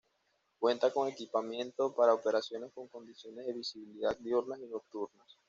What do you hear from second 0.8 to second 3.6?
con equipamiento para operaciones con condiciones de